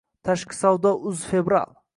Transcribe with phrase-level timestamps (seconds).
[0.23, 1.65] tashqi_savdo_uz_fevral